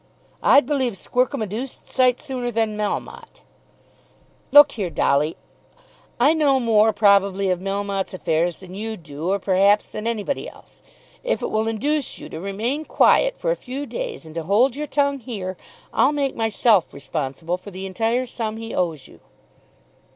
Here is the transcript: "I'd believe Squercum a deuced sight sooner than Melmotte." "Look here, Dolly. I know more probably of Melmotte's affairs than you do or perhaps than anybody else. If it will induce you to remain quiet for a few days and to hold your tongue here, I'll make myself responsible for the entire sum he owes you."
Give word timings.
"I'd 0.41 0.65
believe 0.65 0.93
Squercum 0.97 1.43
a 1.43 1.45
deuced 1.45 1.87
sight 1.91 2.19
sooner 2.19 2.49
than 2.49 2.75
Melmotte." 2.75 3.43
"Look 4.51 4.71
here, 4.71 4.89
Dolly. 4.89 5.37
I 6.19 6.33
know 6.33 6.59
more 6.59 6.91
probably 6.91 7.51
of 7.51 7.59
Melmotte's 7.59 8.15
affairs 8.15 8.61
than 8.61 8.73
you 8.73 8.97
do 8.97 9.29
or 9.29 9.37
perhaps 9.37 9.87
than 9.87 10.07
anybody 10.07 10.49
else. 10.49 10.81
If 11.23 11.43
it 11.43 11.51
will 11.51 11.67
induce 11.67 12.17
you 12.17 12.29
to 12.29 12.39
remain 12.39 12.83
quiet 12.83 13.37
for 13.37 13.51
a 13.51 13.55
few 13.55 13.85
days 13.85 14.25
and 14.25 14.33
to 14.33 14.41
hold 14.41 14.75
your 14.75 14.87
tongue 14.87 15.19
here, 15.19 15.55
I'll 15.93 16.13
make 16.13 16.35
myself 16.35 16.95
responsible 16.95 17.57
for 17.57 17.69
the 17.69 17.85
entire 17.85 18.25
sum 18.25 18.57
he 18.57 18.73
owes 18.73 19.07
you." 19.07 19.19